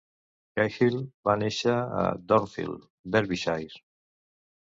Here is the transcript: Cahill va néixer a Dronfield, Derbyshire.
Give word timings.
Cahill 0.59 0.95
va 1.29 1.33
néixer 1.41 1.75
a 1.97 1.99
Dronfield, 2.31 2.87
Derbyshire. 3.17 3.81